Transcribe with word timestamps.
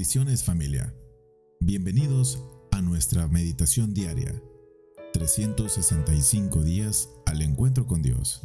Bendiciones 0.00 0.44
familia. 0.44 0.94
Bienvenidos 1.60 2.42
a 2.70 2.80
nuestra 2.80 3.28
meditación 3.28 3.92
diaria. 3.92 4.32
365 5.12 6.62
días 6.62 7.10
al 7.26 7.42
encuentro 7.42 7.86
con 7.86 8.00
Dios. 8.00 8.40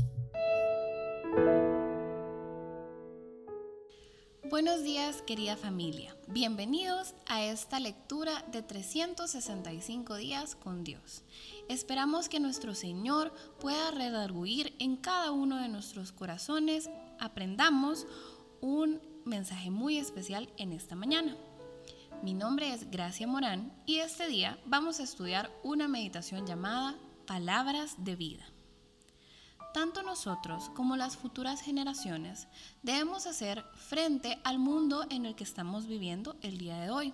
Buenos 4.50 4.84
días 4.84 5.22
querida 5.22 5.56
familia. 5.56 6.18
Bienvenidos 6.28 7.16
a 7.26 7.46
esta 7.46 7.80
lectura 7.80 8.46
de 8.52 8.62
365 8.62 10.18
días 10.18 10.58
con 10.58 10.84
Dios. 10.84 11.24
Esperamos 11.70 12.28
que 12.28 12.42
nuestro 12.42 12.76
Señor 12.76 13.34
pueda 13.62 13.92
redarguir 13.92 14.74
en 14.80 14.98
cada 14.98 15.32
uno 15.32 15.62
de 15.62 15.70
nuestros 15.70 16.12
corazones, 16.12 16.90
aprendamos 17.18 18.08
un 18.60 19.15
mensaje 19.26 19.72
muy 19.72 19.98
especial 19.98 20.50
en 20.58 20.72
esta 20.72 20.96
mañana. 20.96 21.36
Mi 22.22 22.34
nombre 22.34 22.72
es 22.72 22.90
Gracia 22.92 23.28
Morán 23.28 23.74
y 23.86 23.98
este 23.98 24.28
día 24.28 24.60
vamos 24.66 25.00
a 25.00 25.04
estudiar 25.04 25.52
una 25.64 25.88
meditación 25.88 26.46
llamada 26.46 26.96
Palabras 27.26 27.96
de 27.98 28.16
Vida. 28.16 28.46
Tanto 29.74 30.04
nosotros 30.04 30.70
como 30.76 30.96
las 30.96 31.18
futuras 31.18 31.62
generaciones 31.62 32.48
debemos 32.84 33.26
hacer 33.26 33.66
frente 33.74 34.40
al 34.44 34.60
mundo 34.60 35.06
en 35.10 35.26
el 35.26 35.36
que 35.36 35.44
estamos 35.44 35.88
viviendo 35.88 36.38
el 36.42 36.58
día 36.58 36.78
de 36.78 36.92
hoy. 36.92 37.14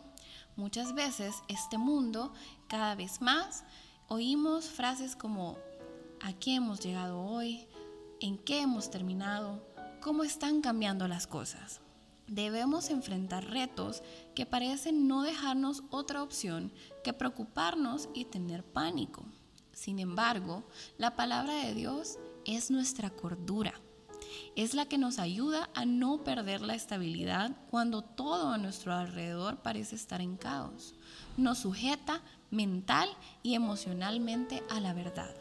Muchas 0.57 0.93
veces 0.93 1.35
este 1.47 1.77
mundo, 1.77 2.33
cada 2.67 2.93
vez 2.93 3.21
más, 3.21 3.63
oímos 4.09 4.65
frases 4.65 5.15
como 5.15 5.57
¿a 6.21 6.33
qué 6.33 6.55
hemos 6.55 6.81
llegado 6.81 7.21
hoy? 7.21 7.67
¿En 8.19 8.37
qué 8.37 8.61
hemos 8.61 8.91
terminado? 8.91 9.65
¿Cómo 10.01 10.23
están 10.23 10.61
cambiando 10.61 11.07
las 11.07 11.25
cosas? 11.25 11.81
Debemos 12.31 12.89
enfrentar 12.89 13.51
retos 13.51 14.01
que 14.33 14.45
parecen 14.45 15.07
no 15.07 15.21
dejarnos 15.21 15.83
otra 15.89 16.23
opción 16.23 16.71
que 17.03 17.11
preocuparnos 17.13 18.07
y 18.13 18.25
tener 18.25 18.63
pánico. 18.63 19.25
Sin 19.73 19.99
embargo, 19.99 20.63
la 20.97 21.17
palabra 21.17 21.53
de 21.55 21.73
Dios 21.73 22.17
es 22.45 22.71
nuestra 22.71 23.09
cordura. 23.09 23.73
Es 24.55 24.73
la 24.73 24.85
que 24.85 24.97
nos 24.97 25.19
ayuda 25.19 25.69
a 25.75 25.85
no 25.85 26.23
perder 26.23 26.61
la 26.61 26.73
estabilidad 26.73 27.51
cuando 27.69 28.01
todo 28.01 28.49
a 28.49 28.57
nuestro 28.57 28.93
alrededor 28.93 29.57
parece 29.57 29.95
estar 29.95 30.21
en 30.21 30.37
caos. 30.37 30.95
Nos 31.35 31.59
sujeta 31.59 32.21
mental 32.49 33.09
y 33.43 33.55
emocionalmente 33.55 34.63
a 34.69 34.79
la 34.79 34.93
verdad. 34.93 35.35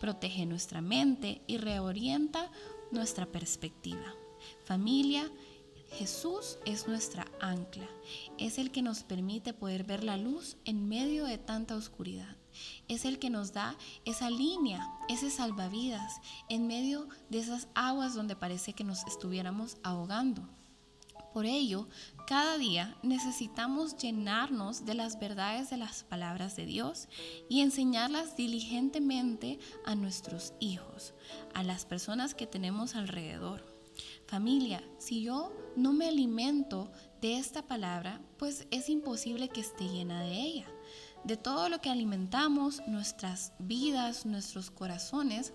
Protege 0.00 0.46
nuestra 0.46 0.80
mente 0.82 1.42
y 1.48 1.58
reorienta 1.58 2.48
nuestra 2.92 3.26
perspectiva. 3.26 4.14
Familia, 4.64 5.28
Jesús 5.90 6.58
es 6.64 6.86
nuestra 6.86 7.26
ancla, 7.40 7.88
es 8.36 8.58
el 8.58 8.70
que 8.70 8.82
nos 8.82 9.02
permite 9.02 9.54
poder 9.54 9.84
ver 9.84 10.04
la 10.04 10.16
luz 10.16 10.56
en 10.64 10.88
medio 10.88 11.24
de 11.24 11.38
tanta 11.38 11.76
oscuridad. 11.76 12.36
Es 12.88 13.04
el 13.04 13.18
que 13.18 13.30
nos 13.30 13.52
da 13.52 13.76
esa 14.04 14.30
línea, 14.30 14.86
ese 15.08 15.30
salvavidas 15.30 16.20
en 16.48 16.66
medio 16.66 17.08
de 17.30 17.38
esas 17.38 17.68
aguas 17.74 18.14
donde 18.14 18.36
parece 18.36 18.72
que 18.72 18.84
nos 18.84 19.06
estuviéramos 19.06 19.76
ahogando. 19.82 20.48
Por 21.32 21.46
ello, 21.46 21.88
cada 22.26 22.58
día 22.58 22.96
necesitamos 23.02 23.96
llenarnos 23.96 24.86
de 24.86 24.94
las 24.94 25.18
verdades 25.20 25.70
de 25.70 25.76
las 25.76 26.02
palabras 26.02 26.56
de 26.56 26.66
Dios 26.66 27.08
y 27.48 27.60
enseñarlas 27.60 28.34
diligentemente 28.34 29.58
a 29.84 29.94
nuestros 29.94 30.54
hijos, 30.58 31.14
a 31.54 31.62
las 31.62 31.84
personas 31.84 32.34
que 32.34 32.46
tenemos 32.46 32.94
alrededor. 32.94 33.67
Familia, 34.28 34.86
si 34.98 35.22
yo 35.22 35.56
no 35.74 35.94
me 35.94 36.06
alimento 36.06 36.92
de 37.22 37.38
esta 37.38 37.66
palabra, 37.66 38.20
pues 38.36 38.66
es 38.70 38.90
imposible 38.90 39.48
que 39.48 39.62
esté 39.62 39.88
llena 39.88 40.22
de 40.22 40.34
ella. 40.34 40.66
De 41.24 41.38
todo 41.38 41.70
lo 41.70 41.80
que 41.80 41.88
alimentamos, 41.88 42.82
nuestras 42.86 43.54
vidas, 43.58 44.26
nuestros 44.26 44.70
corazones, 44.70 45.54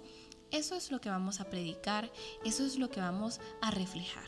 eso 0.49 0.73
es 0.73 0.89
lo 0.89 0.99
que 0.99 1.11
vamos 1.11 1.39
a 1.39 1.51
predicar, 1.51 2.11
eso 2.43 2.65
es 2.65 2.79
lo 2.79 2.89
que 2.89 2.99
vamos 2.99 3.39
a 3.61 3.69
reflejar. 3.69 4.27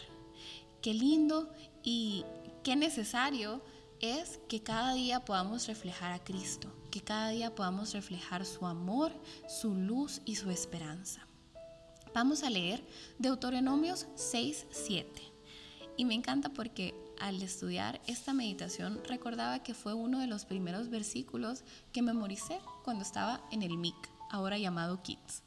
Qué 0.79 0.93
lindo 0.93 1.51
y 1.81 2.23
qué 2.63 2.75
necesario 2.75 3.63
es 3.99 4.39
que 4.47 4.61
cada 4.61 4.93
día 4.93 5.25
podamos 5.25 5.65
reflejar 5.65 6.11
a 6.11 6.23
Cristo, 6.23 6.71
que 6.91 7.01
cada 7.01 7.29
día 7.29 7.55
podamos 7.55 7.93
reflejar 7.93 8.45
su 8.45 8.67
amor, 8.67 9.11
su 9.49 9.73
luz 9.73 10.21
y 10.23 10.35
su 10.35 10.51
esperanza. 10.51 11.27
Vamos 12.15 12.43
a 12.43 12.49
leer 12.49 12.81
Deuteronomios 13.19 14.07
6, 14.15 14.67
7. 14.71 15.21
Y 15.97 16.05
me 16.05 16.13
encanta 16.13 16.47
porque 16.47 16.95
al 17.19 17.41
estudiar 17.41 17.99
esta 18.07 18.33
meditación 18.33 19.01
recordaba 19.03 19.63
que 19.63 19.73
fue 19.73 19.93
uno 19.93 20.19
de 20.19 20.27
los 20.27 20.45
primeros 20.45 20.89
versículos 20.89 21.65
que 21.91 22.01
memoricé 22.01 22.61
cuando 22.85 23.03
estaba 23.03 23.41
en 23.51 23.63
el 23.63 23.77
MIC, 23.77 23.95
ahora 24.31 24.57
llamado 24.57 25.03
Kids. 25.03 25.43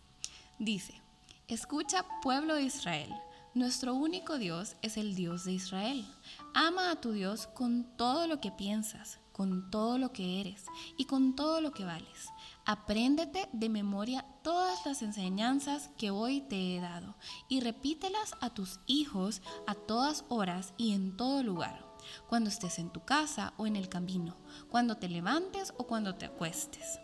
Dice, 0.58 1.00
escucha 1.46 2.04
pueblo 2.20 2.56
de 2.56 2.64
Israel, 2.64 3.14
nuestro 3.54 3.94
único 3.94 4.36
Dios 4.36 4.76
es 4.82 4.98
el 4.98 5.14
Dios 5.14 5.46
de 5.46 5.52
Israel. 5.52 6.06
Ama 6.52 6.90
a 6.90 7.00
tu 7.00 7.12
Dios 7.12 7.46
con 7.46 7.84
todo 7.96 8.26
lo 8.26 8.42
que 8.42 8.52
piensas, 8.52 9.20
con 9.38 9.70
todo 9.70 9.98
lo 9.98 10.12
que 10.12 10.40
eres 10.40 10.64
y 10.96 11.04
con 11.04 11.36
todo 11.36 11.60
lo 11.60 11.70
que 11.70 11.84
vales. 11.84 12.28
Apréndete 12.64 13.48
de 13.52 13.68
memoria 13.68 14.26
todas 14.42 14.84
las 14.84 15.00
enseñanzas 15.00 15.90
que 15.96 16.10
hoy 16.10 16.40
te 16.40 16.74
he 16.74 16.80
dado 16.80 17.14
y 17.48 17.60
repítelas 17.60 18.34
a 18.40 18.50
tus 18.50 18.80
hijos 18.86 19.40
a 19.68 19.76
todas 19.76 20.24
horas 20.28 20.74
y 20.76 20.92
en 20.92 21.16
todo 21.16 21.44
lugar, 21.44 21.86
cuando 22.28 22.50
estés 22.50 22.80
en 22.80 22.90
tu 22.90 23.04
casa 23.04 23.54
o 23.58 23.68
en 23.68 23.76
el 23.76 23.88
camino, 23.88 24.36
cuando 24.68 24.96
te 24.96 25.08
levantes 25.08 25.72
o 25.78 25.86
cuando 25.86 26.16
te 26.16 26.26
acuestes. 26.26 26.98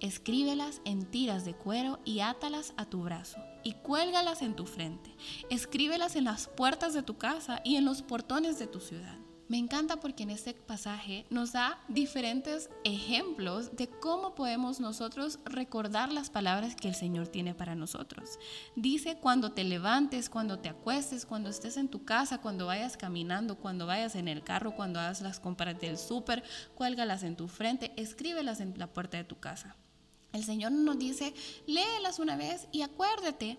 Escríbelas 0.00 0.82
en 0.84 1.10
tiras 1.10 1.46
de 1.46 1.54
cuero 1.54 1.98
y 2.04 2.20
átalas 2.20 2.74
a 2.76 2.84
tu 2.84 3.04
brazo 3.04 3.38
y 3.64 3.72
cuélgalas 3.72 4.42
en 4.42 4.54
tu 4.54 4.66
frente. 4.66 5.16
Escríbelas 5.48 6.14
en 6.14 6.24
las 6.24 6.46
puertas 6.46 6.92
de 6.92 7.02
tu 7.02 7.16
casa 7.16 7.62
y 7.64 7.76
en 7.76 7.86
los 7.86 8.02
portones 8.02 8.58
de 8.58 8.66
tu 8.66 8.80
ciudad 8.80 9.19
me 9.50 9.58
encanta 9.58 9.96
porque 9.96 10.22
en 10.22 10.30
este 10.30 10.54
pasaje 10.54 11.26
nos 11.28 11.50
da 11.50 11.80
diferentes 11.88 12.70
ejemplos 12.84 13.74
de 13.74 13.88
cómo 13.88 14.36
podemos 14.36 14.78
nosotros 14.78 15.40
recordar 15.44 16.12
las 16.12 16.30
palabras 16.30 16.76
que 16.76 16.86
el 16.86 16.94
Señor 16.94 17.26
tiene 17.26 17.52
para 17.52 17.74
nosotros. 17.74 18.38
Dice 18.76 19.18
cuando 19.20 19.50
te 19.50 19.64
levantes, 19.64 20.30
cuando 20.30 20.60
te 20.60 20.68
acuestes, 20.68 21.26
cuando 21.26 21.50
estés 21.50 21.76
en 21.78 21.88
tu 21.88 22.04
casa, 22.04 22.40
cuando 22.40 22.66
vayas 22.66 22.96
caminando, 22.96 23.56
cuando 23.58 23.86
vayas 23.86 24.14
en 24.14 24.28
el 24.28 24.44
carro, 24.44 24.76
cuando 24.76 25.00
hagas 25.00 25.20
las 25.20 25.40
compras 25.40 25.80
del 25.80 25.98
súper, 25.98 26.44
cuélgalas 26.76 27.24
en 27.24 27.34
tu 27.34 27.48
frente, 27.48 27.92
escríbelas 27.96 28.60
en 28.60 28.78
la 28.78 28.86
puerta 28.86 29.16
de 29.16 29.24
tu 29.24 29.40
casa. 29.40 29.74
El 30.32 30.44
Señor 30.44 30.70
nos 30.70 30.96
dice, 30.96 31.34
léelas 31.66 32.20
una 32.20 32.36
vez 32.36 32.68
y 32.70 32.82
acuérdate 32.82 33.58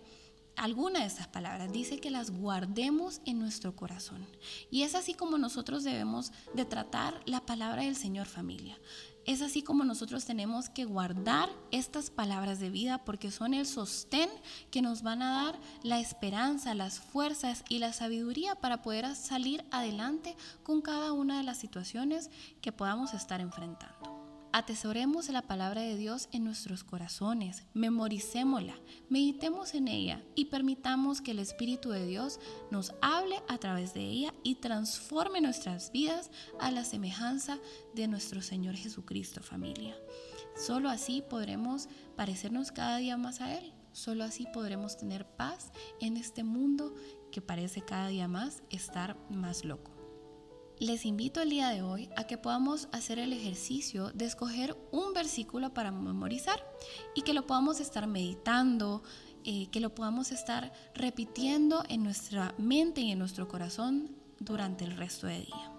alguna 0.56 1.00
de 1.00 1.06
estas 1.06 1.28
palabras, 1.28 1.72
dice 1.72 2.00
que 2.00 2.12
las 2.12 2.31
guardemos 2.31 3.22
en 3.25 3.39
nuestro 3.39 3.75
corazón. 3.75 4.25
Y 4.69 4.84
es 4.84 4.95
así 4.95 5.13
como 5.13 5.38
nosotros 5.38 5.84
debemos 5.84 6.31
de 6.53 6.66
tratar 6.66 7.22
la 7.25 7.45
palabra 7.45 7.84
del 7.84 7.95
Señor 7.95 8.28
familia. 8.28 8.78
Es 9.25 9.44
así 9.44 9.61
como 9.61 9.84
nosotros 9.84 10.25
tenemos 10.25 10.69
que 10.69 10.85
guardar 10.85 11.50
estas 11.69 12.09
palabras 12.09 12.59
de 12.59 12.72
vida 12.72 13.03
porque 13.06 13.29
son 13.29 13.53
el 13.53 13.67
sostén 13.67 14.29
que 14.72 14.81
nos 14.81 15.03
van 15.03 15.22
a 15.22 15.44
dar 15.44 15.59
la 15.84 16.00
esperanza, 16.00 16.73
las 16.73 17.00
fuerzas 17.00 17.63
y 17.69 17.78
la 17.78 17.94
sabiduría 17.94 18.56
para 18.56 18.81
poder 18.81 19.16
salir 19.16 19.63
adelante 19.69 20.35
con 20.63 20.81
cada 20.81 21.13
una 21.13 21.38
de 21.38 21.44
las 21.44 21.59
situaciones 21.59 22.31
que 22.61 22.72
podamos 22.72 23.13
estar 23.13 23.41
enfrentando. 23.41 24.00
Atesoremos 24.53 25.29
la 25.29 25.44
palabra 25.44 25.81
de 25.81 25.95
Dios 25.95 26.28
en 26.34 26.44
nuestros 26.44 26.84
corazones, 26.84 27.64
memoricémosla, 27.73 28.75
meditemos 29.08 29.73
en 29.73 29.87
ella 29.87 30.22
y 30.35 30.46
permitamos 30.46 31.22
que 31.22 31.31
el 31.31 31.40
Espíritu 31.40 31.91
de 31.91 32.05
Dios 32.05 32.41
nos 32.70 32.93
hable 33.02 33.41
a 33.47 33.58
través 33.59 33.93
de 33.93 34.02
ella 34.02 34.34
y 34.43 34.55
transforme 34.55 35.40
nuestras 35.40 35.93
vidas 35.93 36.31
a 36.59 36.70
la 36.70 36.84
semejanza 36.84 37.59
de 37.96 38.09
nuestro 38.09 38.41
Señor 38.41 38.75
Jesucristo, 38.75 39.41
familia. 39.41 39.96
Solo 40.58 40.90
así 40.90 41.23
podremos 41.29 41.87
parecernos 42.17 42.73
cada 42.73 42.97
día 42.97 43.16
más 43.16 43.40
a 43.40 43.58
Él. 43.58 43.73
Solo 43.93 44.25
así 44.25 44.47
podremos 44.53 44.97
tener 44.97 45.25
paz 45.25 45.72
en 46.02 46.17
este 46.17 46.43
mundo 46.43 46.93
que 47.31 47.41
parece 47.41 47.84
cada 47.84 48.08
día 48.08 48.28
más 48.28 48.64
estar 48.70 49.16
más 49.29 49.64
loco. 49.64 50.00
Les 50.79 51.06
invito 51.06 51.41
el 51.41 51.50
día 51.50 51.70
de 51.70 51.82
hoy 51.84 52.09
a 52.16 52.26
que 52.26 52.38
podamos 52.38 52.88
hacer 52.91 53.20
el 53.20 53.34
ejercicio 53.34 54.09
de 54.12 54.26
escoger 54.26 54.76
un 54.91 55.14
versículo 55.14 55.73
para 55.73 55.91
memorizar 55.91 56.64
y 57.16 57.22
que 57.22 57.34
lo 57.34 57.46
podamos 57.46 57.79
estar 57.79 58.08
meditando, 58.08 59.03
eh, 59.44 59.68
que 59.72 59.79
lo 59.79 59.94
podamos 59.94 60.32
estar 60.32 60.72
repitiendo 60.96 61.84
en 61.88 62.03
nuestra 62.03 62.56
mente 62.58 63.02
y 63.02 63.12
en 63.12 63.20
nuestro 63.20 63.47
corazón 63.47 64.16
durante 64.40 64.84
el 64.84 64.97
resto 64.97 65.28
del 65.28 65.46
día. 65.46 65.72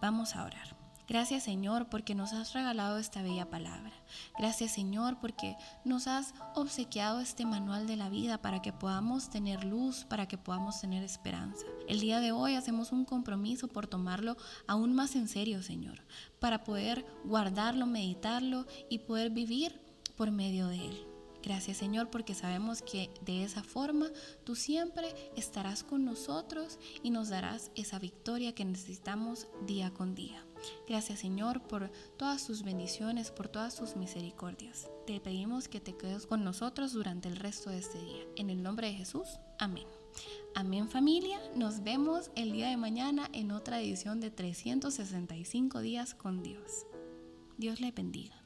Vamos 0.00 0.36
a 0.36 0.44
orar. 0.44 0.81
Gracias 1.12 1.42
Señor 1.42 1.90
porque 1.90 2.14
nos 2.14 2.32
has 2.32 2.54
regalado 2.54 2.96
esta 2.96 3.20
bella 3.20 3.50
palabra. 3.50 3.92
Gracias 4.38 4.72
Señor 4.72 5.18
porque 5.20 5.58
nos 5.84 6.06
has 6.06 6.32
obsequiado 6.54 7.20
este 7.20 7.44
manual 7.44 7.86
de 7.86 7.96
la 7.96 8.08
vida 8.08 8.40
para 8.40 8.62
que 8.62 8.72
podamos 8.72 9.28
tener 9.28 9.62
luz, 9.62 10.06
para 10.06 10.26
que 10.26 10.38
podamos 10.38 10.80
tener 10.80 11.04
esperanza. 11.04 11.66
El 11.86 12.00
día 12.00 12.18
de 12.20 12.32
hoy 12.32 12.54
hacemos 12.54 12.92
un 12.92 13.04
compromiso 13.04 13.68
por 13.68 13.86
tomarlo 13.86 14.38
aún 14.66 14.94
más 14.94 15.14
en 15.14 15.28
serio 15.28 15.62
Señor, 15.62 16.00
para 16.40 16.64
poder 16.64 17.04
guardarlo, 17.26 17.84
meditarlo 17.84 18.64
y 18.88 19.00
poder 19.00 19.28
vivir 19.28 19.82
por 20.16 20.30
medio 20.30 20.68
de 20.68 20.86
él. 20.86 21.06
Gracias 21.42 21.76
Señor 21.76 22.08
porque 22.08 22.34
sabemos 22.34 22.80
que 22.80 23.10
de 23.20 23.44
esa 23.44 23.62
forma 23.62 24.06
tú 24.44 24.54
siempre 24.54 25.14
estarás 25.36 25.84
con 25.84 26.06
nosotros 26.06 26.78
y 27.02 27.10
nos 27.10 27.28
darás 27.28 27.70
esa 27.74 27.98
victoria 27.98 28.54
que 28.54 28.64
necesitamos 28.64 29.46
día 29.66 29.90
con 29.92 30.14
día. 30.14 30.42
Gracias 30.88 31.20
Señor 31.20 31.62
por 31.62 31.90
todas 32.16 32.46
tus 32.46 32.62
bendiciones, 32.62 33.30
por 33.30 33.48
todas 33.48 33.76
tus 33.76 33.96
misericordias. 33.96 34.88
Te 35.06 35.20
pedimos 35.20 35.68
que 35.68 35.80
te 35.80 35.96
quedes 35.96 36.26
con 36.26 36.44
nosotros 36.44 36.92
durante 36.92 37.28
el 37.28 37.36
resto 37.36 37.70
de 37.70 37.78
este 37.78 37.98
día. 37.98 38.24
En 38.36 38.50
el 38.50 38.62
nombre 38.62 38.88
de 38.88 38.94
Jesús, 38.94 39.28
amén. 39.58 39.86
Amén 40.54 40.88
familia, 40.88 41.40
nos 41.54 41.82
vemos 41.82 42.30
el 42.36 42.52
día 42.52 42.68
de 42.68 42.76
mañana 42.76 43.28
en 43.32 43.50
otra 43.50 43.80
edición 43.80 44.20
de 44.20 44.30
365 44.30 45.80
días 45.80 46.14
con 46.14 46.42
Dios. 46.42 46.86
Dios 47.56 47.80
le 47.80 47.92
bendiga. 47.92 48.42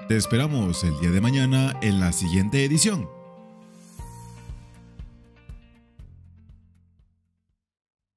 Te 0.09 0.17
esperamos 0.17 0.85
el 0.85 1.01
día 1.01 1.11
de 1.11 1.23
mañana 1.23 1.75
en 1.81 2.01
la 2.01 2.13
siguiente 2.13 2.63
edición. 2.65 3.16